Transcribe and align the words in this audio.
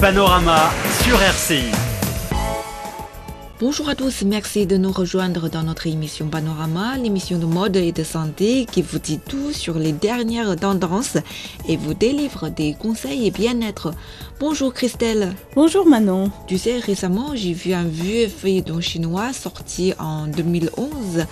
Panorama 0.00 0.70
sur 1.02 1.16
RCI. 1.20 1.87
Bonjour 3.60 3.88
à 3.88 3.96
tous, 3.96 4.22
merci 4.22 4.66
de 4.66 4.76
nous 4.76 4.92
rejoindre 4.92 5.48
dans 5.50 5.64
notre 5.64 5.88
émission 5.88 6.28
Panorama, 6.28 6.96
l'émission 6.96 7.40
de 7.40 7.44
mode 7.44 7.74
et 7.74 7.90
de 7.90 8.04
santé 8.04 8.66
qui 8.70 8.82
vous 8.82 9.00
dit 9.00 9.18
tout 9.18 9.52
sur 9.52 9.80
les 9.80 9.90
dernières 9.90 10.54
tendances 10.54 11.16
et 11.68 11.76
vous 11.76 11.92
délivre 11.92 12.50
des 12.50 12.74
conseils 12.78 13.26
et 13.26 13.32
bien-être. 13.32 13.92
Bonjour 14.38 14.72
Christelle. 14.72 15.34
Bonjour 15.56 15.84
Manon. 15.84 16.30
Tu 16.46 16.58
sais, 16.58 16.78
récemment, 16.78 17.34
j'ai 17.34 17.52
vu 17.52 17.72
un 17.72 17.82
vieux 17.82 18.28
feuilleton 18.28 18.80
chinois 18.80 19.32
sorti 19.32 19.92
en 19.98 20.28
2011. 20.28 21.26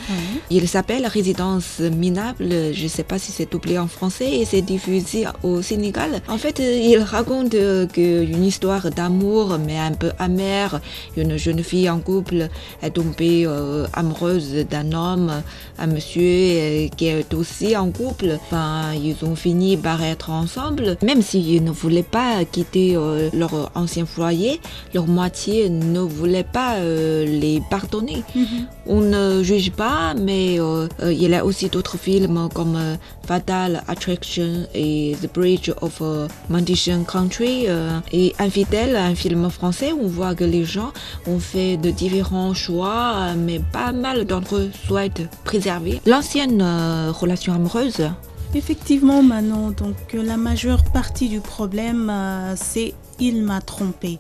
Il 0.51 0.67
s'appelle 0.67 1.07
Résidence 1.07 1.79
minable. 1.79 2.73
Je 2.73 2.83
ne 2.83 2.89
sais 2.89 3.05
pas 3.05 3.21
si 3.21 3.31
c'est 3.31 3.53
doublé 3.53 3.79
en 3.79 3.87
français 3.87 4.41
et 4.41 4.45
c'est 4.45 4.63
diffusé 4.63 5.27
au 5.45 5.63
Sénégal. 5.63 6.21
En 6.27 6.39
fait, 6.39 6.59
il 6.59 6.99
raconte 6.99 7.55
une 7.55 8.45
histoire 8.45 8.91
d'amour, 8.91 9.59
mais 9.65 9.79
un 9.79 9.93
peu 9.93 10.11
amère. 10.19 10.81
Une 11.17 11.37
jeune 11.37 11.63
fille 11.63 11.89
en 11.89 12.01
couple 12.17 12.49
est 12.83 12.91
tombée 12.91 13.45
euh, 13.47 13.87
amoureuse 13.93 14.55
d'un 14.71 14.93
homme, 14.93 15.43
un 15.79 15.87
monsieur 15.87 16.23
euh, 16.23 16.89
qui 16.97 17.07
est 17.07 17.35
aussi 17.35 17.77
en 17.77 17.91
couple. 17.91 18.39
Enfin, 18.41 18.95
ils 18.95 19.17
ont 19.23 19.37
fini 19.37 19.77
par 19.77 20.03
être 20.03 20.31
ensemble, 20.31 20.97
même 21.03 21.21
s'ils 21.23 21.63
ne 21.63 21.71
voulaient 21.71 22.03
pas 22.03 22.45
quitter 22.45 22.97
euh, 22.97 23.29
leur 23.35 23.71
ancien 23.75 24.07
foyer, 24.07 24.61
leur 24.95 25.07
moitié 25.07 25.69
ne 25.69 26.01
voulait 26.01 26.51
pas 26.59 26.77
euh, 26.77 27.27
les 27.27 27.61
pardonner. 27.71 28.23
Mhm. 28.35 28.47
On 28.87 29.01
ne 29.01 29.43
juge 29.43 29.73
pas, 29.73 30.15
mais 30.15 30.59
il 31.03 31.21
y 31.21 31.35
a 31.35 31.45
aussi 31.45 31.69
d'autres 31.69 31.99
films 31.99 32.49
comme 32.55 32.79
Fatal 33.27 33.83
Attraction 33.89 34.69
et 34.75 35.17
The 35.21 35.29
Bridge 35.35 35.73
of 35.81 36.01
Mandition 36.49 37.03
Country 37.03 37.67
et 38.13 38.33
Infidèle, 38.39 38.95
un 38.95 39.17
film 39.17 39.51
français 39.51 39.91
où 39.91 40.05
on 40.05 40.07
voit 40.07 40.37
que 40.37 40.45
les 40.45 40.65
gens 40.65 40.93
ont 41.27 41.41
fait 41.41 41.77
de 41.77 41.91
différents 42.09 42.55
choix, 42.55 43.35
mais 43.37 43.61
pas 43.73 43.93
mal 43.93 44.25
d'entre 44.25 44.57
eux 44.57 44.71
souhaitent 44.87 45.29
préserver 45.45 46.01
l'ancienne 46.07 46.63
relation 47.11 47.53
amoureuse. 47.53 48.11
Effectivement, 48.55 49.23
Manon, 49.23 49.71
donc 49.71 49.97
la 50.15 50.37
majeure 50.37 50.85
partie 50.85 51.29
du 51.29 51.41
problème, 51.41 52.09
euh, 52.11 52.55
c'est 52.57 52.95
il 53.19 53.43
m'a 53.43 53.61
trompé. 53.61 54.19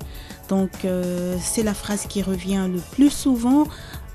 Donc 0.48 0.70
euh, 0.84 1.36
c'est 1.40 1.62
la 1.62 1.74
phrase 1.74 2.06
qui 2.06 2.22
revient 2.22 2.68
le 2.70 2.80
plus 2.92 3.10
souvent 3.10 3.64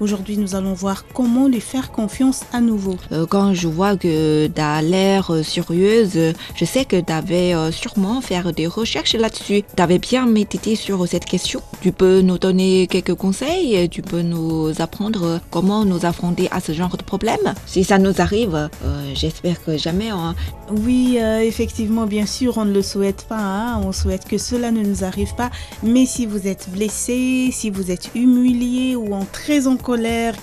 Aujourd'hui, 0.02 0.36
nous 0.40 0.56
allons 0.56 0.74
voir 0.74 1.06
comment 1.14 1.48
lui 1.48 1.62
faire 1.62 1.92
confiance 1.92 2.42
à 2.54 2.60
nouveau. 2.60 2.96
Euh, 3.12 3.28
quand 3.28 3.54
je 3.54 3.68
vois 3.68 3.96
que 3.96 4.48
tu 4.48 4.60
as 4.60 4.82
l'air 4.82 5.30
euh, 5.30 5.44
sérieuse, 5.44 6.34
je 6.56 6.66
sais 6.66 6.86
que 6.86 7.00
tu 7.00 7.14
avais 7.14 7.54
euh, 7.54 7.72
sûrement 7.72 8.20
faire 8.20 8.52
des 8.52 8.66
recherches 8.66 9.14
là-dessus. 9.14 9.62
Tu 9.62 9.84
avais 9.84 10.00
bien 10.00 10.26
médité 10.26 10.76
sur 10.76 11.08
cette 11.08 11.26
question. 11.26 11.62
Tu 11.82 11.92
peux 11.92 12.22
nous 12.22 12.40
donner 12.40 12.88
quelques 12.88 13.14
conseils, 13.14 13.88
tu 13.90 14.02
peux 14.02 14.24
nous 14.24 14.72
apprendre 14.82 15.40
comment 15.52 15.86
nous 15.86 16.04
affronter 16.04 16.48
à 16.50 16.62
ce 16.62 16.72
genre 16.72 16.98
de 16.98 17.04
problème? 17.04 17.54
Si 17.68 17.84
ça 17.84 18.00
nous 18.00 18.22
arrive, 18.22 18.70
j'espère 19.14 19.64
que 19.64 19.78
jamais. 19.78 20.10
Hein. 20.10 20.34
Oui, 20.72 21.18
effectivement, 21.18 22.06
bien 22.06 22.26
sûr, 22.26 22.58
on 22.58 22.66
ne 22.66 22.74
le 22.74 22.82
souhaite 22.82 23.26
pas. 23.28 23.38
Hein. 23.38 23.82
On 23.84 23.92
souhaite 23.92 24.26
que 24.26 24.38
cela 24.38 24.72
ne 24.72 24.82
nous 24.82 25.04
arrive 25.04 25.36
pas. 25.36 25.50
Mais 25.84 26.06
si 26.06 26.26
vous 26.26 26.48
êtes 26.48 26.70
blessé, 26.72 27.50
si 27.52 27.70
vous 27.70 27.92
êtes 27.92 28.12
humilié 28.16 28.96
ou 28.96 29.14
en 29.14 29.26
très 29.26 29.68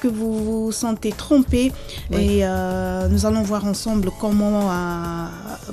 que 0.00 0.08
vous 0.08 0.64
vous 0.64 0.72
sentez 0.72 1.10
trompé. 1.10 1.72
Et 2.12 2.40
euh, 2.42 3.08
nous 3.08 3.26
allons 3.26 3.42
voir 3.42 3.64
ensemble 3.64 4.10
comment 4.20 4.70
euh, 4.70 5.26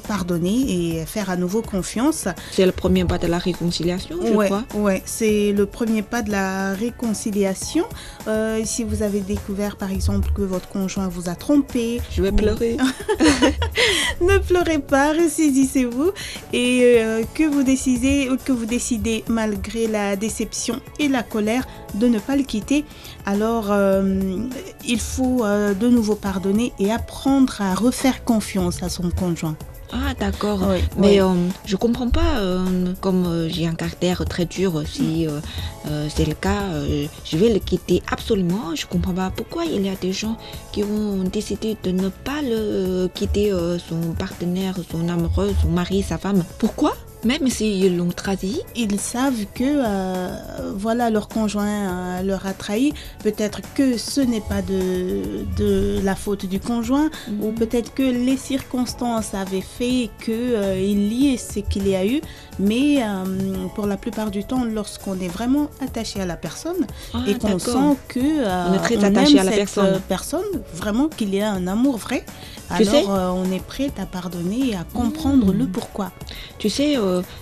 pardonner 0.07 0.99
et 0.99 1.05
faire 1.05 1.29
à 1.29 1.35
nouveau 1.35 1.61
confiance. 1.61 2.27
C'est 2.51 2.65
le 2.65 2.71
premier 2.71 3.05
pas 3.05 3.17
de 3.17 3.27
la 3.27 3.37
réconciliation, 3.37 4.17
je 4.23 4.31
ouais, 4.31 4.45
crois. 4.45 4.63
Oui, 4.75 5.01
c'est 5.05 5.51
le 5.51 5.65
premier 5.65 6.01
pas 6.01 6.21
de 6.21 6.31
la 6.31 6.73
réconciliation. 6.73 7.85
Euh, 8.27 8.61
si 8.63 8.83
vous 8.83 9.03
avez 9.03 9.19
découvert, 9.19 9.75
par 9.75 9.91
exemple, 9.91 10.29
que 10.33 10.41
votre 10.41 10.69
conjoint 10.69 11.07
vous 11.07 11.29
a 11.29 11.35
trompé. 11.35 12.01
Je 12.11 12.21
vais 12.21 12.31
pleurer. 12.31 12.77
ne 14.21 14.37
pleurez 14.37 14.80
pas, 14.80 15.11
ressaisissez-vous. 15.11 16.11
Et 16.53 17.02
que 17.33 17.43
vous 17.43 17.64
décidez, 17.64 18.30
que 18.45 18.52
vous 18.52 18.65
décidez, 18.65 19.23
malgré 19.27 19.87
la 19.87 20.15
déception 20.15 20.80
et 20.99 21.08
la 21.08 21.23
colère, 21.23 21.67
de 21.95 22.08
ne 22.08 22.19
pas 22.19 22.35
le 22.35 22.43
quitter, 22.43 22.85
alors 23.25 23.71
euh, 23.71 24.37
il 24.87 24.99
faut 24.99 25.43
euh, 25.43 25.73
de 25.73 25.89
nouveau 25.89 26.15
pardonner 26.15 26.73
et 26.80 26.91
apprendre 26.91 27.61
à 27.61 27.73
refaire 27.73 28.23
confiance 28.23 28.83
à 28.83 28.89
son 28.89 29.09
conjoint. 29.09 29.55
Ah 29.93 30.13
d'accord, 30.19 30.61
mais 30.97 31.21
euh, 31.21 31.27
je 31.65 31.75
comprends 31.75 32.09
pas, 32.09 32.41
comme 33.02 33.47
j'ai 33.47 33.67
un 33.67 33.75
caractère 33.75 34.25
très 34.25 34.45
dur, 34.45 34.83
si 34.85 35.27
c'est 36.09 36.25
le 36.25 36.33
cas, 36.33 36.64
je 37.23 37.37
vais 37.37 37.53
le 37.53 37.59
quitter 37.59 38.02
absolument. 38.11 38.75
Je 38.75 38.87
comprends 38.87 39.14
pas 39.14 39.31
pourquoi 39.33 39.64
il 39.64 39.85
y 39.85 39.89
a 39.89 39.95
des 39.95 40.11
gens 40.11 40.37
qui 40.73 40.83
ont 40.83 41.23
décidé 41.23 41.77
de 41.83 41.91
ne 41.91 42.09
pas 42.09 42.41
le 42.41 43.08
quitter, 43.14 43.53
son 43.87 44.14
partenaire, 44.14 44.75
son 44.91 45.08
amoureux, 45.08 45.53
son 45.61 45.69
mari, 45.69 46.02
sa 46.02 46.17
femme. 46.17 46.43
Pourquoi? 46.58 46.93
Même 47.25 47.49
s'ils 47.49 47.97
l'ont 47.97 48.11
trahi 48.11 48.61
Ils 48.75 48.99
savent 48.99 49.45
que 49.53 49.63
euh, 49.63 50.37
voilà 50.75 51.09
leur 51.09 51.27
conjoint 51.27 51.65
euh, 51.65 52.21
leur 52.21 52.45
a 52.45 52.53
trahi. 52.53 52.93
Peut-être 53.23 53.61
que 53.73 53.97
ce 53.97 54.21
n'est 54.21 54.41
pas 54.41 54.61
de, 54.61 55.45
de 55.58 55.99
la 56.03 56.15
faute 56.15 56.45
du 56.45 56.59
conjoint 56.59 57.09
mhm. 57.27 57.43
ou 57.43 57.52
peut-être 57.52 57.93
que 57.93 58.03
les 58.03 58.37
circonstances 58.37 59.33
avaient 59.33 59.61
fait 59.61 60.09
qu'il 60.23 60.33
euh, 60.33 60.80
y 60.80 61.33
ait 61.33 61.37
ce 61.37 61.59
qu'il 61.59 61.87
y 61.87 61.95
a 61.95 62.05
eu. 62.05 62.21
Mais 62.58 62.99
pour 63.75 63.85
la 63.85 63.97
plupart 63.97 64.31
du 64.31 64.45
temps, 64.45 64.64
lorsqu'on 64.64 65.19
est 65.19 65.27
vraiment 65.27 65.69
attaché 65.81 66.21
à 66.21 66.25
la 66.25 66.37
personne 66.37 66.87
ah, 67.14 67.19
et 67.27 67.33
qu'on 67.37 67.59
sent 67.59 67.97
que 68.08 68.19
on 68.19 68.73
est 68.73 68.80
très 68.80 69.03
attaché 69.03 69.39
à 69.39 69.43
la 69.43 69.52
personne. 69.52 70.02
personne, 70.08 70.61
vraiment 70.73 71.09
qu'il 71.09 71.35
y 71.35 71.41
a 71.41 71.52
un 71.52 71.67
amour 71.67 71.97
vrai, 71.97 72.23
alors 72.70 73.36
on 73.36 73.52
est 73.52 73.64
prêt 73.64 73.92
à 73.98 74.05
pardonner 74.05 74.70
et 74.70 74.76
à 74.76 74.83
comprendre 74.83 75.53
le 75.53 75.65
pourquoi. 75.67 76.11
Tu 76.58 76.70
sais, 76.70 76.95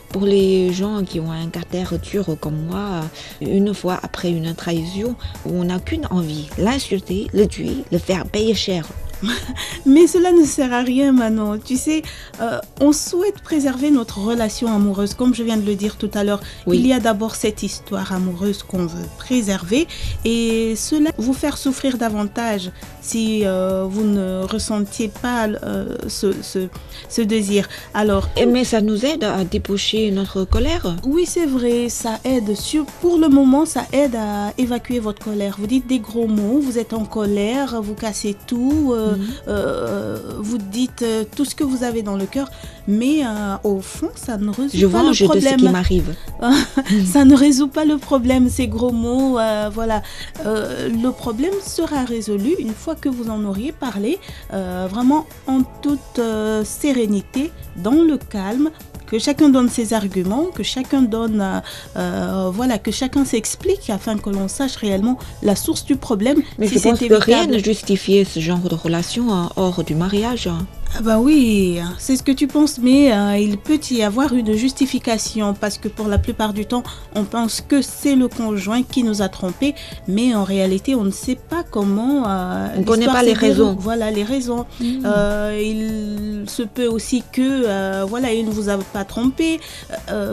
pour 0.09 0.25
les 0.25 0.73
gens 0.73 1.03
qui 1.03 1.19
ont 1.19 1.31
un 1.31 1.47
caractère 1.47 1.97
dur 2.00 2.35
comme 2.39 2.66
moi, 2.67 3.01
une 3.41 3.73
fois 3.73 4.00
après 4.01 4.31
une 4.31 4.53
trahison, 4.53 5.16
on 5.45 5.66
n'a 5.66 5.79
qu'une 5.79 6.06
envie, 6.09 6.50
l'insulter, 6.57 7.28
le 7.34 7.47
tuer, 7.47 7.84
le 7.91 7.97
faire 7.97 8.25
payer 8.25 8.53
cher. 8.53 8.85
Mais 9.85 10.07
cela 10.07 10.31
ne 10.31 10.45
sert 10.45 10.73
à 10.73 10.81
rien, 10.81 11.11
Manon. 11.11 11.57
Tu 11.63 11.78
sais, 11.78 12.01
euh, 12.41 12.59
on 12.81 12.91
souhaite 12.91 13.41
préserver 13.41 13.91
notre 13.91 14.19
relation 14.19 14.73
amoureuse. 14.73 15.13
Comme 15.13 15.34
je 15.34 15.44
viens 15.44 15.57
de 15.57 15.66
le 15.66 15.75
dire 15.75 15.97
tout 15.97 16.11
à 16.13 16.23
l'heure, 16.23 16.41
il 16.67 16.85
y 16.85 16.94
a 16.94 17.00
d'abord 17.00 17.35
cette 17.35 17.63
histoire 17.63 18.11
amoureuse 18.11 18.63
qu'on 18.63 18.85
veut 18.85 19.07
préserver 19.17 19.88
et 20.25 20.75
cela 20.75 21.11
vous 21.17 21.34
faire 21.34 21.57
souffrir 21.57 21.97
davantage 21.97 22.72
si 23.01 23.41
euh, 23.45 23.85
vous 23.89 24.03
ne 24.03 24.44
ressentiez 24.44 25.09
pas 25.09 25.47
euh, 25.47 25.95
ce, 26.07 26.34
ce, 26.41 27.22
désir. 27.22 27.67
Alors, 27.94 28.29
mais 28.47 28.63
ça 28.63 28.81
nous 28.81 29.05
aide 29.05 29.23
à 29.23 29.44
déboucher 29.44 30.11
notre 30.11 30.44
colère. 30.45 30.95
Oui, 31.05 31.25
c'est 31.25 31.45
vrai, 31.45 31.90
ça 31.90 32.19
aide. 32.23 32.53
Pour 33.01 33.17
le 33.17 33.28
moment, 33.28 33.66
ça 33.66 33.85
aide 33.91 34.16
à 34.16 34.53
évacuer 34.57 35.00
votre 35.00 35.23
colère. 35.23 35.55
Vous 35.59 35.67
dites 35.67 35.88
des 35.88 36.00
gros 36.00 36.28
mots, 36.28 36.59
vous 36.59 36.78
êtes 36.78 36.94
en 36.94 37.05
colère, 37.05 37.81
vous 37.81 37.95
cassez 37.95 38.35
tout. 38.47 38.94
Mhm. 39.18 39.25
Euh, 39.47 40.18
vous 40.40 40.57
dites 40.57 41.01
euh, 41.01 41.24
tout 41.35 41.46
ce 41.46 41.56
que 41.56 41.63
vous 41.63 41.84
avez 41.84 42.01
dans 42.01 42.16
le 42.16 42.25
cœur, 42.25 42.50
mais 42.88 43.25
euh, 43.25 43.56
au 43.63 43.79
fond, 43.81 44.09
ça 44.16 44.38
ne 44.38 44.50
résout 44.50 44.78
je 44.78 44.88
pas 44.88 45.03
le 45.03 45.25
problème. 45.25 45.59
ce 45.59 45.66
qui 45.66 45.72
m'arrive. 45.72 46.16
ça 47.06 47.25
ne 47.25 47.35
résout 47.35 47.68
pas 47.68 47.85
le 47.85 47.97
problème, 47.97 48.50
ces 48.50 48.68
gros 48.68 48.91
mots. 48.91 49.40
voilà. 49.73 50.02
le 50.46 51.09
problème 51.09 51.53
sera 51.66 52.03
résolu 52.03 52.56
une 52.59 52.73
fois 52.73 52.96
que 52.96 53.09
vous 53.09 53.29
en 53.29 53.44
auriez 53.46 53.72
parlé, 53.72 54.19
vraiment 54.52 55.25
en 55.47 55.62
toute 55.81 56.19
sérénité, 56.63 57.52
dans 57.78 58.02
le 58.03 58.18
calme, 58.18 58.69
que 59.13 59.19
chacun 59.19 59.50
donne 59.50 59.69
ses 59.69 59.94
arguments, 59.94 60.46
que 60.46 60.63
chacun 60.63 61.03
donne, 61.03 61.40
euh, 61.40 61.59
euh, 61.97 62.50
voilà, 62.51 62.79
que 62.79 62.90
chacun 62.90 63.26
s'explique 63.26 63.91
afin 63.91 64.17
que 64.17 64.32
l'on 64.32 64.47
sache 64.47 64.76
réellement 64.76 65.20
la 65.43 65.55
source 65.55 65.85
du 65.85 65.97
problème. 65.97 66.41
Mais 66.58 66.67
si 66.67 66.79
je 66.79 66.90
pense 66.90 66.97
que 66.97 67.14
rien 67.14 67.46
ne 67.46 67.59
justifie 67.59 68.26
ce 68.26 68.40
genre 68.40 68.58
de 68.58 68.73
relation 68.73 69.32
hein, 69.32 69.52
hors 69.55 69.84
du 69.84 69.93
mariage. 69.93 70.47
Hein. 70.47 70.66
Ah 70.95 71.01
bah 71.01 71.17
oui, 71.19 71.79
c'est 71.97 72.16
ce 72.16 72.22
que 72.22 72.31
tu 72.31 72.45
penses, 72.45 72.78
mais 72.78 73.11
euh, 73.11 73.35
il 73.35 73.57
peut 73.57 73.79
y 73.90 74.03
avoir 74.03 74.31
une 74.34 74.53
justification 74.53 75.55
parce 75.55 75.79
que 75.79 75.87
pour 75.87 76.07
la 76.07 76.19
plupart 76.19 76.53
du 76.53 76.67
temps, 76.67 76.84
on 77.16 77.23
pense 77.23 77.61
que 77.61 77.81
c'est 77.81 78.16
le 78.16 78.28
conjoint 78.28 78.84
qui 78.84 79.03
nous 79.03 79.23
a 79.23 79.28
trompés, 79.28 79.73
mais 80.07 80.35
en 80.35 80.43
réalité, 80.43 80.93
on 80.93 81.03
ne 81.03 81.11
sait 81.11 81.35
pas 81.35 81.63
comment. 81.63 82.25
Euh, 82.28 82.67
on 82.75 82.81
ne 82.81 82.85
connaît 82.85 83.07
pas 83.07 83.23
les 83.23 83.34
raisons. 83.34 83.75
Voilà 83.79 84.11
les 84.11 84.23
raisons. 84.23 84.67
Mmh. 84.79 84.85
Euh, 85.05 85.59
il 85.59 86.47
se 86.47 86.61
peut 86.61 86.87
aussi 86.87 87.23
que 87.31 88.03
voilà, 88.05 88.31
il 88.31 88.46
ne 88.46 88.51
vous 88.51 88.69
a 88.69 88.78
pas 88.78 89.03
trompé 89.03 89.59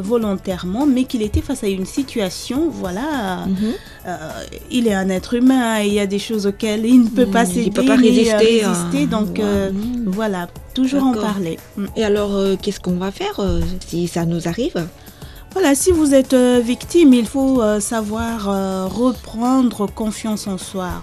volontairement, 0.02 0.84
mais 0.84 1.04
qu'il 1.04 1.22
était 1.22 1.40
face 1.40 1.64
à 1.64 1.68
une 1.68 1.86
situation, 1.86 2.68
voilà. 2.70 3.46
Mmh. 3.46 3.99
Il 4.70 4.86
est 4.86 4.94
un 4.94 5.08
être 5.08 5.34
humain, 5.34 5.80
il 5.80 5.92
y 5.92 6.00
a 6.00 6.06
des 6.06 6.18
choses 6.18 6.46
auxquelles 6.46 6.86
il 6.86 7.04
ne 7.04 7.08
peut 7.08 7.26
pas 7.26 7.44
s'aider, 7.44 7.64
il 7.66 7.72
peut 7.72 7.84
pas 7.84 7.96
résister. 7.96 8.64
résister 8.64 9.06
donc 9.06 9.40
voilà 10.06 10.48
toujours 10.74 11.04
en 11.04 11.12
parler. 11.12 11.58
Mm. 11.76 11.86
Et 11.96 12.04
alors, 12.04 12.34
euh, 12.34 12.56
qu'est-ce 12.60 12.80
qu'on 12.80 12.96
va 12.96 13.10
faire 13.10 13.40
euh, 13.40 13.60
si 13.86 14.08
ça 14.08 14.24
nous 14.24 14.48
arrive? 14.48 14.86
Voilà, 15.52 15.74
si 15.74 15.90
vous 15.90 16.14
êtes 16.14 16.32
euh, 16.32 16.60
victime, 16.64 17.12
il 17.12 17.26
faut 17.26 17.60
euh, 17.60 17.80
savoir 17.80 18.48
euh, 18.48 18.86
reprendre 18.86 19.86
confiance 19.86 20.46
en 20.46 20.58
soi. 20.58 21.02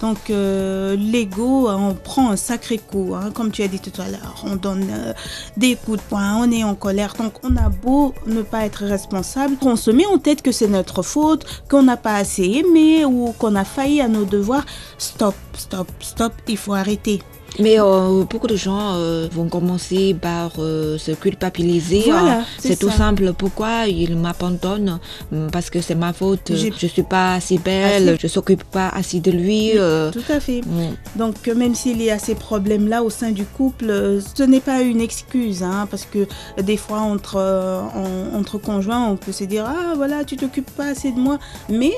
Donc 0.00 0.30
euh, 0.30 0.96
l'ego, 0.96 1.68
euh, 1.68 1.74
on 1.74 1.94
prend 1.94 2.30
un 2.30 2.36
sacré 2.36 2.78
coup, 2.78 3.14
hein, 3.14 3.30
comme 3.32 3.50
tu 3.50 3.62
as 3.62 3.68
dit 3.68 3.80
tout 3.80 4.00
à 4.00 4.08
l'heure. 4.08 4.44
On 4.44 4.56
donne 4.56 4.86
euh, 4.90 5.12
des 5.56 5.76
coups 5.76 5.98
de 5.98 6.02
poing, 6.02 6.36
on 6.36 6.50
est 6.50 6.64
en 6.64 6.74
colère. 6.74 7.14
Donc 7.18 7.34
on 7.42 7.56
a 7.56 7.68
beau 7.68 8.14
ne 8.26 8.42
pas 8.42 8.64
être 8.64 8.84
responsable, 8.84 9.56
on 9.62 9.76
se 9.76 9.90
met 9.90 10.06
en 10.06 10.18
tête 10.18 10.42
que 10.42 10.52
c'est 10.52 10.68
notre 10.68 11.02
faute, 11.02 11.44
qu'on 11.68 11.82
n'a 11.82 11.96
pas 11.96 12.14
assez 12.14 12.44
aimé 12.44 13.04
ou 13.04 13.32
qu'on 13.38 13.56
a 13.56 13.64
failli 13.64 14.00
à 14.00 14.08
nos 14.08 14.24
devoirs. 14.24 14.64
Stop, 14.98 15.34
stop, 15.56 15.88
stop, 16.00 16.32
il 16.46 16.56
faut 16.56 16.74
arrêter. 16.74 17.20
Mais 17.58 17.80
euh, 17.80 18.24
beaucoup 18.24 18.46
de 18.46 18.56
gens 18.56 18.94
euh, 18.94 19.28
vont 19.32 19.48
commencer 19.48 20.14
par 20.20 20.52
euh, 20.58 20.96
se 20.98 21.12
culpabiliser. 21.12 22.02
Voilà, 22.06 22.40
hein. 22.40 22.44
c'est 22.58 22.78
tout 22.78 22.90
simple. 22.90 23.32
Pourquoi 23.32 23.86
il 23.88 24.16
m'abandonne 24.16 24.98
Hum, 25.32 25.48
Parce 25.52 25.70
que 25.70 25.80
c'est 25.80 25.94
ma 25.94 26.12
faute. 26.12 26.52
Je 26.54 26.86
suis 26.86 27.02
pas 27.02 27.34
assez 27.34 27.58
belle. 27.58 28.08
Assez- 28.10 28.18
Je 28.20 28.26
s'occupe 28.28 28.64
pas 28.64 28.88
assez 28.88 29.20
de 29.20 29.30
lui. 29.30 29.72
euh, 29.76 30.10
Tout 30.10 30.22
à 30.32 30.40
fait. 30.40 30.60
hum. 30.60 30.94
Donc 31.16 31.46
même 31.48 31.74
s'il 31.74 32.00
y 32.02 32.10
a 32.10 32.18
ces 32.18 32.34
problèmes-là 32.34 33.02
au 33.02 33.10
sein 33.10 33.30
du 33.32 33.44
couple, 33.44 34.20
ce 34.36 34.42
n'est 34.42 34.60
pas 34.60 34.80
une 34.82 35.00
excuse, 35.00 35.62
hein, 35.62 35.86
parce 35.90 36.04
que 36.06 36.26
des 36.62 36.76
fois 36.76 36.98
entre, 37.00 37.36
en- 37.38 38.38
entre 38.38 38.58
conjoints, 38.58 39.06
on 39.08 39.16
peut 39.16 39.32
se 39.32 39.44
dire 39.44 39.64
ah 39.66 39.94
voilà 39.96 40.24
tu 40.24 40.36
t'occupes 40.36 40.70
pas 40.70 40.86
assez 40.88 41.10
de 41.12 41.18
moi, 41.18 41.38
mais 41.68 41.92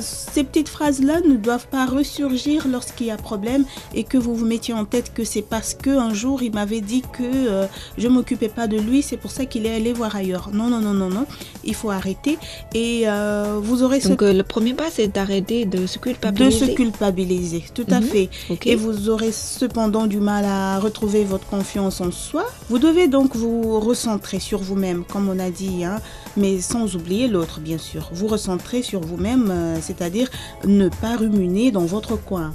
ces 0.00 0.44
petites 0.44 0.68
phrases-là 0.68 1.20
ne 1.28 1.36
doivent 1.36 1.66
pas 1.68 1.86
ressurgir 1.86 2.66
lorsqu'il 2.68 3.06
y 3.06 3.10
a 3.10 3.16
problème 3.16 3.64
et 3.94 4.04
que 4.04 4.18
vous 4.18 4.34
vous 4.34 4.44
mettiez 4.46 4.74
en 4.74 4.84
tête 4.84 5.03
que 5.12 5.24
c'est 5.24 5.42
parce 5.42 5.74
que 5.74 5.90
un 5.90 6.14
jour 6.14 6.42
il 6.42 6.52
m'avait 6.52 6.80
dit 6.80 7.02
que 7.12 7.22
euh, 7.22 7.66
je 7.98 8.08
m'occupais 8.08 8.48
pas 8.48 8.66
de 8.66 8.78
lui, 8.78 9.02
c'est 9.02 9.16
pour 9.16 9.30
ça 9.30 9.44
qu'il 9.46 9.66
est 9.66 9.74
allé 9.74 9.92
voir 9.92 10.14
ailleurs. 10.16 10.50
Non 10.52 10.68
non 10.68 10.80
non 10.80 10.94
non 10.94 11.10
non, 11.10 11.26
il 11.64 11.74
faut 11.74 11.90
arrêter 11.90 12.38
et 12.74 13.02
euh, 13.06 13.58
vous 13.62 13.82
aurez 13.82 14.00
ce 14.00 14.08
Donc 14.08 14.22
euh, 14.22 14.32
le 14.32 14.42
premier 14.42 14.74
pas, 14.74 14.90
c'est 14.90 15.08
d'arrêter 15.08 15.64
de 15.64 15.86
se 15.86 15.98
de 15.98 16.02
culpabiliser. 16.04 16.66
se 16.66 16.70
culpabiliser, 16.72 17.64
tout 17.74 17.86
à 17.90 18.00
Mhm. 18.00 18.06
fait. 18.06 18.28
Et 18.66 18.76
vous 18.76 19.08
aurez 19.10 19.32
cependant 19.32 20.06
du 20.06 20.18
mal 20.20 20.44
à 20.44 20.78
retrouver 20.78 21.24
votre 21.24 21.46
confiance 21.46 22.00
en 22.00 22.10
soi. 22.10 22.44
Vous 22.70 22.78
devez 22.78 23.08
donc 23.08 23.34
vous 23.36 23.80
recentrer 23.80 24.40
sur 24.40 24.60
vous-même, 24.60 25.04
comme 25.04 25.28
on 25.28 25.38
a 25.38 25.50
dit, 25.50 25.84
hein, 25.84 26.00
mais 26.36 26.60
sans 26.60 26.94
oublier 26.96 27.28
l'autre, 27.28 27.60
bien 27.60 27.78
sûr. 27.78 28.10
Vous 28.12 28.26
recentrer 28.26 28.82
sur 28.82 29.00
vous-même, 29.00 29.48
euh, 29.50 29.78
c'est-à-dire 29.80 30.28
ne 30.66 30.88
pas 30.88 31.16
ruminer 31.16 31.70
dans 31.70 31.84
votre 31.86 32.16
coin. 32.16 32.52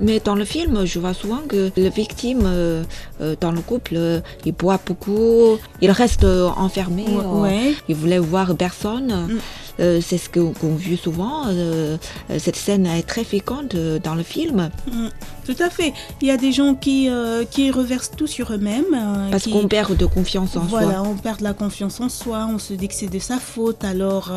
Mais 0.00 0.20
dans 0.20 0.34
le 0.34 0.44
film, 0.44 0.84
je 0.84 0.98
vois 0.98 1.14
souvent 1.14 1.40
que 1.48 1.70
la 1.76 1.88
victime 1.88 2.42
euh, 2.44 2.82
euh, 3.20 3.34
dans 3.40 3.52
le 3.52 3.60
couple, 3.60 3.98
il 4.44 4.52
boit 4.52 4.80
beaucoup, 4.84 5.58
il 5.80 5.90
reste 5.90 6.24
enfermé. 6.24 7.04
Ouais. 7.08 7.74
Il 7.88 7.96
voulait 7.96 8.18
voir 8.18 8.54
personne. 8.56 9.28
Mm. 9.28 9.38
Euh, 9.78 10.00
c'est 10.00 10.18
ce 10.18 10.28
qu'on 10.30 10.74
vit 10.74 10.96
souvent. 10.96 11.46
euh, 11.48 11.96
euh, 12.30 12.38
cette 12.38 12.56
scène 12.56 12.86
est 12.86 13.02
très 13.02 13.24
fréquente 13.24 13.74
euh, 13.74 13.98
dans 13.98 14.14
le 14.14 14.22
film 14.22 14.70
Mm, 14.90 15.08
Tout 15.44 15.56
à 15.62 15.70
fait. 15.70 15.92
Il 16.20 16.28
y 16.28 16.30
a 16.30 16.36
des 16.36 16.50
gens 16.52 16.74
qui, 16.74 17.08
qui 17.50 17.70
reversent 17.70 18.10
tout 18.16 18.26
sur 18.26 18.52
eux-mêmes. 18.52 18.84
euh, 18.94 19.30
parce 19.30 19.46
qu'on 19.46 19.68
perd 19.68 19.96
de 19.96 20.06
confiance 20.06 20.56
en 20.56 20.60
Voilà, 20.62 20.98
soi. 20.98 21.02
on 21.08 21.14
perd 21.14 21.38
de 21.38 21.44
la 21.44 21.52
confiance 21.52 22.00
en 22.00 22.08
soi, 22.08 22.48
on 22.50 22.58
se 22.58 22.72
dit 22.74 22.88
que 22.88 22.94
c'est 22.94 23.06
de 23.08 23.18
sa 23.18 23.38
faute, 23.38 23.84
alors 23.84 24.32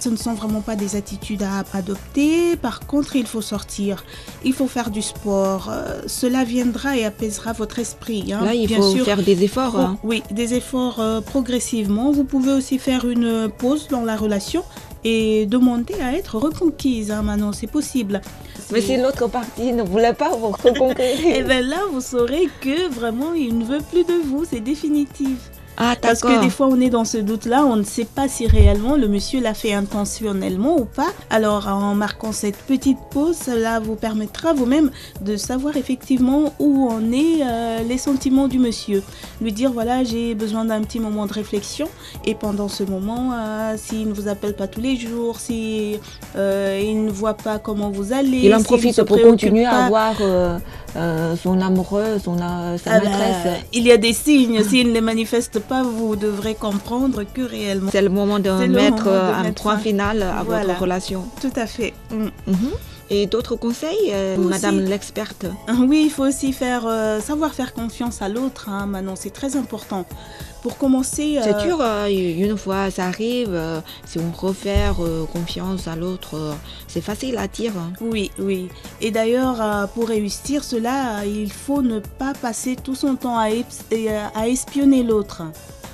ce 0.00 0.08
ne 0.08 0.16
sont 0.16 0.34
vraiment 0.34 0.60
pas 0.60 0.76
des 0.76 0.96
attitudes 0.96 1.42
à 1.42 1.64
adopter. 1.76 2.56
Par 2.56 2.80
contre, 2.80 3.16
il 3.16 3.26
faut 3.26 3.40
sortir, 3.42 4.04
il 4.44 4.52
faut 4.52 4.66
faire 4.68 4.90
du 4.90 5.02
sport, 5.02 5.70
cela 6.06 6.44
viendra 6.44 6.96
et 6.96 7.04
apaisera 7.04 7.52
votre 7.52 7.78
esprit. 7.78 8.32
hein. 8.32 8.44
Là, 8.44 8.54
il 8.54 8.66
Bien 8.66 8.76
faut 8.78 8.92
sûr, 8.94 9.04
faire 9.04 9.22
des 9.22 9.42
efforts. 9.44 9.72
pro- 9.72 9.80
hein. 9.80 9.98
Oui, 10.04 10.22
des 10.30 10.54
efforts 10.54 11.00
progressivement. 11.26 12.12
Vous 12.12 12.24
pouvez 12.24 12.52
aussi 12.52 12.78
faire 12.78 13.04
une 13.06 13.48
pause 13.58 13.88
dans 13.90 14.04
la 14.04 14.16
relation 14.16 14.62
et 15.04 15.46
demander 15.46 15.94
à 16.00 16.14
être 16.14 16.38
reconquise. 16.38 17.10
Hein, 17.10 17.22
Manon, 17.22 17.52
c'est 17.52 17.66
possible. 17.66 18.20
Mais 18.72 18.80
si 18.80 18.96
l'autre 18.96 19.28
partie 19.28 19.72
ne 19.72 19.82
voulait 19.82 20.14
pas 20.14 20.30
vous 20.30 20.48
reconquérir. 20.48 21.36
Et 21.36 21.42
bien 21.42 21.60
là, 21.60 21.80
vous 21.92 22.00
saurez 22.00 22.48
que 22.60 22.88
vraiment, 22.88 23.34
il 23.34 23.58
ne 23.58 23.64
veut 23.64 23.82
plus 23.90 24.04
de 24.04 24.14
vous, 24.26 24.44
c'est 24.44 24.60
définitif. 24.60 25.50
Ah, 25.76 25.94
Parce 26.00 26.20
que 26.20 26.40
des 26.40 26.50
fois, 26.50 26.68
on 26.68 26.80
est 26.80 26.90
dans 26.90 27.04
ce 27.04 27.18
doute-là, 27.18 27.64
on 27.64 27.76
ne 27.76 27.82
sait 27.82 28.04
pas 28.04 28.28
si 28.28 28.46
réellement 28.46 28.96
le 28.96 29.08
monsieur 29.08 29.40
l'a 29.40 29.54
fait 29.54 29.72
intentionnellement 29.72 30.78
ou 30.78 30.84
pas. 30.84 31.12
Alors, 31.30 31.68
en 31.68 31.94
marquant 31.94 32.32
cette 32.32 32.56
petite 32.56 32.98
pause, 33.10 33.36
cela 33.36 33.80
vous 33.80 33.96
permettra 33.96 34.52
vous-même 34.52 34.90
de 35.20 35.36
savoir 35.36 35.76
effectivement 35.76 36.52
où 36.58 36.88
en 36.88 37.12
est 37.12 37.42
euh, 37.42 37.82
les 37.82 37.98
sentiments 37.98 38.48
du 38.48 38.58
monsieur. 38.58 39.02
Lui 39.40 39.52
dire, 39.52 39.72
voilà, 39.72 40.04
j'ai 40.04 40.34
besoin 40.34 40.64
d'un 40.64 40.82
petit 40.82 41.00
moment 41.00 41.26
de 41.26 41.32
réflexion. 41.32 41.88
Et 42.24 42.34
pendant 42.34 42.68
ce 42.68 42.84
moment, 42.84 43.32
euh, 43.34 43.74
s'il 43.76 44.08
ne 44.08 44.12
vous 44.12 44.28
appelle 44.28 44.54
pas 44.54 44.66
tous 44.66 44.80
les 44.80 44.96
jours, 44.96 45.40
si 45.40 45.98
euh, 46.36 46.80
il 46.82 47.04
ne 47.04 47.10
voit 47.10 47.34
pas 47.34 47.58
comment 47.58 47.90
vous 47.90 48.12
allez, 48.12 48.40
Il 48.44 48.54
en 48.54 48.58
s'il 48.58 48.66
profite 48.66 49.02
pour 49.02 49.20
continuer 49.20 49.64
pas, 49.64 49.86
à 49.86 49.88
voir 49.88 50.14
euh, 50.96 51.34
son 51.42 51.60
amoureux, 51.60 52.20
son, 52.22 52.38
sa 52.38 52.44
ah 52.46 53.00
bah, 53.00 53.00
maîtresse. 53.00 53.62
il 53.72 53.84
y 53.84 53.90
a 53.90 53.96
des 53.96 54.12
signes. 54.12 54.62
S'il 54.62 54.88
ne 54.88 54.92
les 54.92 55.00
manifeste 55.00 55.58
pas, 55.64 55.82
vous 55.82 56.16
devrez 56.16 56.54
comprendre 56.54 57.22
que 57.24 57.42
réellement. 57.42 57.90
C'est 57.92 58.02
le 58.02 58.08
moment 58.08 58.38
de 58.38 58.50
le 58.50 58.68
mettre 58.68 59.04
moment 59.04 59.10
de 59.10 59.46
euh, 59.46 59.48
un 59.48 59.52
point 59.52 59.76
fin. 59.76 59.82
final 59.82 60.22
à 60.22 60.42
Voilà. 60.44 60.66
votre 60.66 60.80
relation. 60.80 61.24
Tout 61.40 61.52
à 61.56 61.66
fait. 61.66 61.92
Mm. 62.10 62.24
Mhm. 62.46 62.70
Et 63.10 63.26
d'autres 63.26 63.54
conseils, 63.56 64.10
euh. 64.12 64.36
Madame 64.38 64.80
l'experte? 64.80 65.44
Oui, 65.86 66.04
il 66.06 66.10
faut 66.10 66.24
aussi 66.26 66.52
faire, 66.52 66.84
euh, 66.86 67.20
savoir 67.20 67.52
faire 67.52 67.74
confiance 67.74 68.22
à 68.22 68.28
l'autre, 68.30 68.68
hein, 68.70 68.86
Manon, 68.86 69.14
c'est 69.14 69.30
très 69.32 69.56
important. 69.56 70.06
Pour 70.64 70.78
commencer, 70.78 71.38
C'est 71.42 71.54
euh, 71.54 71.62
dur, 71.62 71.78
euh, 71.82 72.08
une 72.08 72.56
fois 72.56 72.90
ça 72.90 73.04
arrive, 73.04 73.50
euh, 73.52 73.80
si 74.06 74.18
on 74.18 74.30
refait 74.32 74.88
euh, 74.98 75.26
confiance 75.26 75.86
à 75.86 75.94
l'autre, 75.94 76.54
c'est 76.88 77.02
facile 77.02 77.36
à 77.36 77.46
dire. 77.46 77.72
hein. 77.76 77.92
Oui, 78.00 78.30
oui. 78.38 78.70
Et 79.02 79.10
d'ailleurs, 79.10 79.88
pour 79.94 80.08
réussir 80.08 80.64
cela, 80.64 81.26
il 81.26 81.52
faut 81.52 81.82
ne 81.82 81.98
pas 81.98 82.32
passer 82.32 82.76
tout 82.76 82.94
son 82.94 83.14
temps 83.16 83.38
à 83.38 84.48
espionner 84.48 85.02
l'autre. 85.02 85.42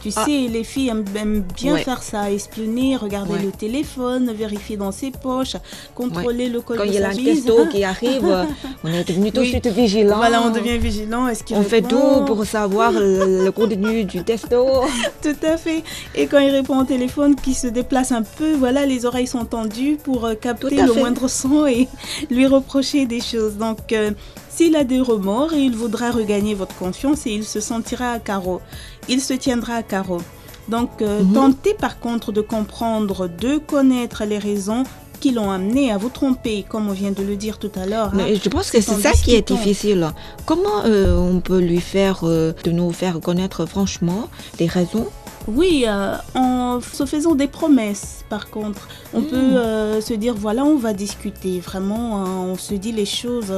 Tu 0.02 0.10
Ah. 0.16 0.24
sais, 0.24 0.48
les 0.48 0.64
filles 0.64 0.88
aiment, 0.88 1.04
aiment 1.14 1.44
bien 1.56 1.74
Ouais. 1.74 1.82
faire 1.82 2.02
ça, 2.02 2.30
espionner, 2.30 2.96
regarder 2.96 3.34
Ouais. 3.34 3.42
le 3.42 3.50
téléphone, 3.50 4.32
vérifier 4.32 4.76
dans 4.76 4.92
ses 4.92 5.10
poches, 5.10 5.56
contrôler 5.94 6.48
le 6.48 6.60
col 6.62 6.78
Quand 6.78 6.84
de 6.84 6.88
il 6.88 6.94
y 6.94 6.98
a 6.98 7.08
un 7.08 7.14
testo 7.14 7.66
qui 7.66 7.84
arrive, 7.84 8.24
euh, 8.24 8.44
on 8.84 8.88
est 8.88 9.04
devenu 9.06 9.30
tout 9.30 9.36
de 9.36 9.40
Oui. 9.42 9.48
suite 9.50 9.66
vigilant. 9.66 10.16
Voilà, 10.16 10.42
on 10.42 10.50
devient 10.50 10.78
vigilant. 10.78 11.28
Est-ce 11.28 11.44
qu'il 11.44 11.56
On 11.56 11.62
fait 11.62 11.82
tout 11.82 12.24
pour 12.26 12.44
savoir 12.56 12.92
le, 12.92 13.44
le 13.44 13.52
contenu 13.52 14.04
du 14.04 14.24
testo. 14.24 14.66
Tout 15.22 15.36
à 15.46 15.56
fait. 15.58 15.82
Et 16.14 16.26
quand 16.26 16.38
il 16.38 16.50
répond 16.50 16.78
au 16.80 16.84
téléphone, 16.84 17.34
qui 17.34 17.52
se 17.54 17.66
déplace 17.66 18.10
un 18.12 18.22
peu, 18.22 18.54
voilà, 18.54 18.86
les 18.86 19.04
oreilles 19.04 19.26
sont 19.26 19.44
tendues 19.44 19.98
pour 20.02 20.24
euh, 20.24 20.34
capter 20.34 20.76
le 20.76 20.92
fait. 20.92 21.00
moindre 21.00 21.28
son 21.28 21.66
et 21.66 21.88
lui 22.30 22.46
reprocher 22.46 23.04
des 23.06 23.20
choses. 23.20 23.56
Donc, 23.58 23.92
euh, 23.92 24.12
s'il 24.48 24.76
a 24.76 24.84
des 24.84 25.00
remords, 25.00 25.52
il 25.52 25.74
voudra 25.76 26.10
regagner 26.10 26.54
votre 26.54 26.74
confiance 26.76 27.26
et 27.26 27.30
il 27.30 27.44
se 27.44 27.60
sentira 27.60 28.12
à 28.12 28.18
carreau. 28.18 28.60
Il 29.08 29.20
se 29.20 29.34
tiendra 29.34 29.74
à 29.76 29.82
carreau. 29.82 30.20
Donc, 30.68 30.90
euh, 31.02 31.22
Mhm. 31.22 31.32
tentez 31.32 31.74
par 31.74 31.98
contre 32.00 32.32
de 32.32 32.40
comprendre, 32.40 33.28
de 33.28 33.58
connaître 33.58 34.24
les 34.24 34.38
raisons 34.38 34.84
qui 35.20 35.32
l'ont 35.32 35.50
amené 35.50 35.92
à 35.92 35.98
vous 35.98 36.08
tromper, 36.08 36.64
comme 36.66 36.88
on 36.88 36.92
vient 36.92 37.10
de 37.10 37.22
le 37.22 37.36
dire 37.36 37.58
tout 37.58 37.70
à 37.76 37.84
l'heure. 37.86 38.12
hein. 38.14 38.26
Je 38.42 38.48
pense 38.48 38.70
que 38.70 38.80
C'est 38.80 38.94
ça 39.00 39.12
qui 39.12 39.34
est 39.34 39.46
difficile. 39.46 40.12
Comment 40.46 40.84
euh, 40.86 41.14
on 41.16 41.40
peut 41.40 41.58
lui 41.60 41.80
faire, 41.80 42.20
euh, 42.22 42.52
de 42.64 42.70
nous 42.70 42.90
faire 42.92 43.20
connaître 43.20 43.66
franchement 43.66 44.28
les 44.58 44.66
raisons? 44.66 45.08
Oui, 45.48 45.84
euh, 45.88 46.14
en 46.34 46.80
se 46.80 47.04
faisant 47.06 47.34
des 47.34 47.48
promesses, 47.48 48.24
par 48.30 48.48
contre. 48.50 48.88
On 49.12 49.20
Mm. 49.20 49.26
peut 49.26 49.36
euh, 49.36 50.00
se 50.00 50.14
dire, 50.14 50.34
voilà, 50.34 50.64
on 50.64 50.76
va 50.76 50.92
discuter. 50.94 51.60
Vraiment, 51.60 52.24
on 52.52 52.56
se 52.56 52.74
dit 52.74 52.92
les 52.92 53.06
choses 53.06 53.52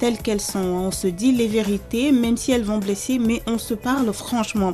telles 0.00 0.18
qu'elles 0.18 0.40
sont. 0.40 0.58
On 0.58 0.90
se 0.90 1.06
dit 1.06 1.30
les 1.32 1.46
vérités, 1.46 2.10
même 2.10 2.36
si 2.36 2.50
elles 2.50 2.64
vont 2.64 2.78
blesser, 2.78 3.18
mais 3.18 3.42
on 3.46 3.58
se 3.58 3.74
parle 3.74 4.12
franchement. 4.12 4.72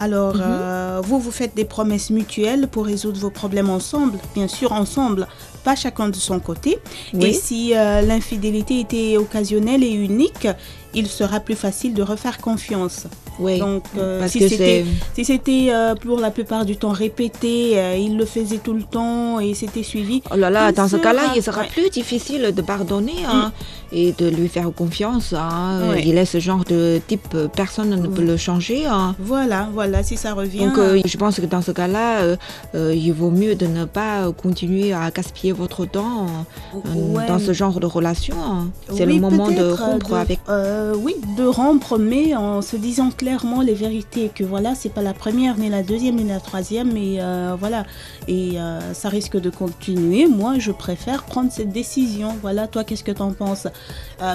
Alors, 0.00 0.34
Mhm. 0.36 0.42
euh, 0.42 1.00
vous, 1.04 1.20
vous 1.20 1.30
faites 1.30 1.54
des 1.54 1.64
promesses 1.64 2.10
mutuelles 2.10 2.66
pour 2.68 2.86
résoudre 2.86 3.20
vos 3.20 3.30
problèmes 3.30 3.70
ensemble, 3.70 4.18
bien 4.34 4.48
sûr 4.48 4.72
ensemble, 4.72 5.28
pas 5.64 5.76
chacun 5.76 6.08
de 6.08 6.16
son 6.16 6.38
côté. 6.40 6.72
Et 7.14 7.16
Oui. 7.16 7.34
si 7.34 7.74
euh, 7.74 8.00
l'infidélité 8.02 8.80
était 8.80 9.16
occasionnelle 9.16 9.82
et 9.84 9.90
unique, 9.92 10.48
il 10.94 11.06
sera 11.06 11.40
plus 11.40 11.54
facile 11.54 11.94
de 11.94 12.02
refaire 12.02 12.38
confiance. 12.38 13.06
Oui. 13.38 13.58
Donc, 13.58 13.84
euh, 13.96 14.20
Parce 14.20 14.32
si 14.32 14.46
c'était 14.46 14.84
si 15.14 15.70
euh, 15.70 15.94
pour 15.94 16.20
la 16.20 16.30
plupart 16.30 16.66
du 16.66 16.76
temps 16.76 16.90
répété, 16.90 17.78
euh, 17.78 17.96
il 17.96 18.18
le 18.18 18.26
faisait 18.26 18.58
tout 18.58 18.74
le 18.74 18.82
temps 18.82 19.40
et 19.40 19.54
c'était 19.54 19.82
suivi. 19.82 20.22
Oh 20.30 20.36
là 20.36 20.50
là, 20.50 20.70
dans 20.70 20.86
ce 20.88 20.96
cas-là, 20.96 21.32
il 21.34 21.42
sera 21.42 21.62
ouais. 21.62 21.68
plus 21.68 21.88
difficile 21.88 22.52
de 22.54 22.62
pardonner 22.62 23.14
hein, 23.26 23.52
et 23.90 24.12
de 24.12 24.28
lui 24.28 24.48
faire 24.48 24.70
confiance. 24.74 25.32
hein. 25.32 25.80
Ouais. 25.90 26.02
Il 26.04 26.18
est 26.18 26.26
ce 26.26 26.40
genre 26.40 26.64
de 26.64 27.00
type, 27.08 27.34
personne 27.56 27.88
ne 27.88 28.06
peut 28.06 28.22
le 28.22 28.36
changer. 28.36 28.84
hein. 28.84 29.14
Voilà, 29.18 29.68
voilà, 29.72 30.02
si 30.02 30.18
ça 30.18 30.34
revient. 30.34 30.66
Donc, 30.66 30.78
je 31.06 31.16
pense 31.16 31.36
que 31.40 31.46
dans 31.46 31.62
ce 31.62 31.72
cas-là, 31.72 32.36
il 32.74 33.12
vaut 33.12 33.30
mieux 33.30 33.54
de 33.54 33.66
ne 33.66 33.86
pas 33.86 34.30
continuer 34.32 34.92
à 34.92 35.10
gaspiller 35.10 35.51
votre 35.52 35.84
temps 35.86 36.26
euh, 36.74 36.78
ouais, 37.14 37.26
dans 37.26 37.38
ce 37.38 37.52
genre 37.52 37.78
de 37.80 37.86
relation. 37.86 38.34
hein. 38.42 38.68
C'est 38.92 39.06
oui, 39.06 39.14
le 39.14 39.20
moment 39.20 39.48
de 39.50 39.70
rompre 39.72 40.10
de- 40.10 40.14
avec. 40.14 40.40
euh, 40.48 40.94
oui, 40.96 41.14
de 41.36 41.44
rompre, 41.44 41.98
mais 41.98 42.34
en 42.34 42.62
se 42.62 42.76
disant 42.76 43.10
clairement 43.10 43.60
les 43.62 43.74
vérités, 43.74 44.30
que 44.34 44.44
voilà, 44.44 44.74
c'est 44.74 44.88
pas 44.88 45.02
la 45.02 45.14
première, 45.14 45.56
ni 45.58 45.68
la 45.68 45.82
deuxième, 45.82 46.16
ni 46.16 46.24
la 46.24 46.40
troisième, 46.40 46.96
et 46.96 47.16
euh, 47.20 47.54
voilà, 47.58 47.84
et 48.28 48.58
euh, 48.60 48.94
ça 48.94 49.08
risque 49.08 49.38
de 49.40 49.50
continuer. 49.50 50.26
Moi, 50.26 50.58
je 50.58 50.72
préfère 50.72 51.24
prendre 51.24 51.50
cette 51.52 51.72
décision. 51.72 52.28
Voilà, 52.42 52.66
toi, 52.66 52.84
qu'est-ce 52.84 53.04
que 53.04 53.12
tu 53.12 53.22
en 53.22 53.32
penses 53.32 53.66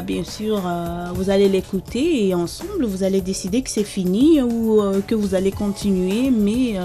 Bien 0.06 0.24
sûr, 0.24 0.62
vous 1.16 1.30
allez 1.30 1.48
l'écouter 1.50 2.28
et 2.28 2.34
ensemble, 2.34 2.86
vous 2.86 3.04
allez 3.04 3.22
décider 3.22 3.62
que 3.62 3.70
c'est 3.70 3.84
fini 3.86 4.42
ou 4.42 4.82
que 5.08 5.16
vous 5.16 5.34
allez 5.34 5.52
continuer, 5.52 6.30
mais 6.30 6.76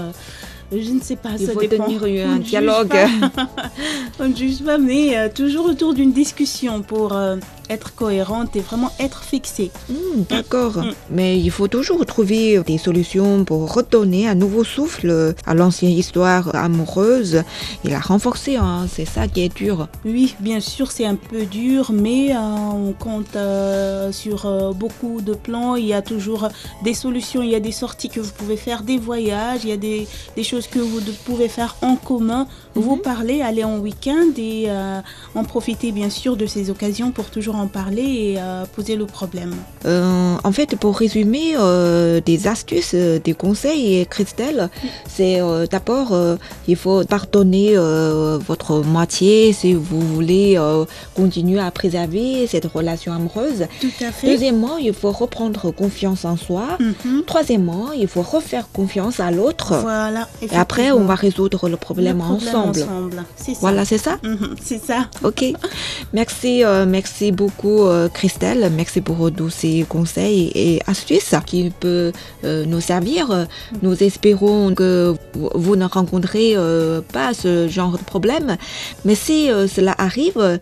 je 0.81 0.91
ne 0.91 0.99
sais 1.01 1.15
pas, 1.15 1.29
Il 1.39 1.45
ça 1.45 1.53
faut 1.53 1.59
dépend. 1.59 1.85
tenir 1.85 2.27
un 2.27 2.37
dialogue. 2.39 2.93
On 4.19 4.27
ne 4.29 4.35
juge 4.35 4.63
pas, 4.63 4.77
mais 4.77 5.17
euh, 5.17 5.29
toujours 5.33 5.65
autour 5.65 5.93
d'une 5.93 6.11
discussion 6.11 6.81
pour 6.81 7.13
euh, 7.15 7.37
être 7.69 7.95
cohérente 7.95 8.55
et 8.55 8.59
vraiment 8.61 8.91
être 8.99 9.23
fixée. 9.23 9.71
Hmm, 9.89 10.23
D'accord. 10.29 10.77
Mm. 10.77 10.91
Mais 11.11 11.39
il 11.39 11.51
faut 11.51 11.67
toujours 11.67 12.05
trouver 12.05 12.59
des 12.65 12.77
solutions 12.77 13.45
pour 13.45 13.73
redonner 13.73 14.27
un 14.27 14.35
nouveau 14.35 14.63
souffle 14.63 15.33
à 15.45 15.53
l'ancienne 15.53 15.91
histoire 15.91 16.53
amoureuse 16.55 17.43
et 17.85 17.89
la 17.89 17.99
renforcer. 17.99 18.57
hein. 18.57 18.85
C'est 18.91 19.05
ça 19.05 19.27
qui 19.27 19.41
est 19.43 19.55
dur. 19.55 19.87
Oui, 20.05 20.35
bien 20.39 20.59
sûr, 20.59 20.91
c'est 20.91 21.05
un 21.05 21.15
peu 21.15 21.45
dur, 21.45 21.91
mais 21.93 22.35
euh, 22.35 22.39
on 22.39 22.93
compte 22.93 23.35
euh, 23.35 24.11
sur 24.11 24.45
euh, 24.45 24.71
beaucoup 24.73 25.21
de 25.21 25.33
plans. 25.33 25.75
Il 25.75 25.85
y 25.85 25.93
a 25.93 26.01
toujours 26.01 26.49
des 26.83 26.93
solutions, 26.93 27.41
il 27.41 27.49
y 27.49 27.55
a 27.55 27.59
des 27.59 27.71
sorties 27.71 28.09
que 28.09 28.19
vous 28.19 28.31
pouvez 28.37 28.57
faire, 28.57 28.83
des 28.83 28.97
voyages, 28.97 29.61
il 29.63 29.69
y 29.69 29.73
a 29.73 29.77
des, 29.77 30.07
des 30.35 30.43
choses 30.43 30.67
que 30.67 30.79
vous 30.79 30.99
pouvez 31.25 31.47
faire 31.47 31.75
en 31.81 31.95
commun. 31.95 32.47
Vous 32.75 32.97
parler, 32.97 33.41
aller 33.41 33.63
en 33.63 33.77
week-end 33.77 34.31
et 34.37 34.67
en 35.35 35.43
profiter 35.43 35.91
bien 35.91 36.09
sûr 36.09 36.35
de 36.37 36.45
ces 36.47 36.69
occasions 36.71 37.11
pour 37.11 37.25
toujours 37.29 37.52
en 37.55 37.67
parler 37.67 38.01
et 38.03 38.35
euh, 38.39 38.65
poser 38.75 38.95
le 38.95 39.05
problème. 39.05 39.53
Euh, 39.85 40.35
en 40.43 40.51
fait, 40.51 40.75
pour 40.75 40.97
résumer, 40.97 41.55
euh, 41.57 42.21
des 42.21 42.47
astuces, 42.47 42.93
des 42.95 43.33
conseils, 43.33 43.99
et 44.01 44.05
Christelle, 44.05 44.69
c'est 45.07 45.39
d'abord, 45.69 46.15
il 46.67 46.75
faut 46.75 47.03
pardonner 47.03 47.75
votre 47.75 48.81
moitié 48.83 49.53
si 49.53 49.73
vous 49.73 50.01
voulez 50.01 50.59
continuer 51.15 51.59
à 51.59 51.71
préserver 51.71 52.47
cette 52.47 52.65
relation 52.65 53.13
amoureuse. 53.13 53.65
Tout 53.81 53.87
à 54.01 54.11
fait. 54.11 54.27
Deuxièmement, 54.27 54.77
il 54.77 54.93
faut 54.93 55.11
reprendre 55.11 55.71
confiance 55.71 56.25
en 56.25 56.37
soi. 56.37 56.77
Mhm. 56.79 57.23
Troisièmement, 57.25 57.91
il 57.91 58.07
faut 58.07 58.21
refaire 58.21 58.67
confiance 58.71 59.19
à 59.19 59.31
l'autre. 59.31 59.73
Voilà. 59.81 60.27
Et 60.41 60.55
après, 60.55 60.91
on 60.91 61.05
va 61.05 61.15
résoudre 61.15 61.69
le 61.69 61.77
problème, 61.77 62.17
Le 62.17 62.23
problème 62.23 62.55
ensemble. 62.55 62.81
ensemble. 62.83 63.23
Ça. 63.35 63.51
Voilà, 63.61 63.85
c'est 63.85 63.97
ça 63.97 64.17
Mhm, 64.23 64.55
C'est 64.61 64.83
ça. 64.83 65.07
Ok. 65.23 65.43
Merci, 66.13 66.63
merci 66.87 67.31
beaucoup, 67.31 67.42
euh, 67.65 68.07
Christelle. 68.09 68.71
Merci 68.75 69.01
pour 69.01 69.31
tous 69.31 69.49
ces 69.49 69.85
conseils 69.87 70.51
et 70.55 70.79
astuces 70.87 71.33
qui 71.45 71.71
peuvent 71.79 72.11
euh, 72.43 72.65
nous 72.65 72.81
servir. 72.81 73.47
Nous 73.81 74.03
espérons 74.03 74.73
que 74.75 75.15
vous- 75.55 75.75
ne 75.75 75.85
rencontrez 75.85 76.53
euh, 76.55 77.01
pas 77.01 77.33
ce 77.33 77.67
genre 77.67 77.91
de 77.97 78.03
problème. 78.03 78.57
Mais 79.05 79.15
si 79.15 79.47
cela 79.67 79.95
arrive, 79.97 80.59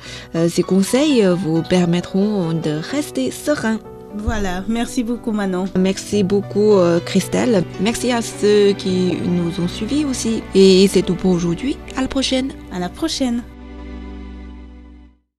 ces 0.50 0.64
conseils 0.64 1.26
vous 1.44 1.62
permettront 1.64 2.54
de 2.54 2.80
rester 2.92 3.32
serein. 3.32 3.80
Voilà. 4.16 4.64
Merci 4.68 5.04
beaucoup, 5.04 5.32
Manon. 5.32 5.66
Merci 5.78 6.24
beaucoup, 6.24 6.74
euh, 6.74 7.00
Christelle. 7.00 7.64
Merci 7.80 8.12
à 8.12 8.22
ceux 8.22 8.74
qui 8.74 9.18
nous 9.26 9.64
ont 9.64 9.68
suivis 9.70 10.04
aussi. 10.06 10.44
Et 10.54 10.88
c'est 10.92 11.02
tout 11.02 11.16
pour 11.16 11.32
aujourd'hui. 11.32 11.78
À 11.96 12.02
la 12.02 12.08
prochaine. 12.10 12.50
À 12.74 12.80
la 12.80 12.90
prochaine. 12.90 13.42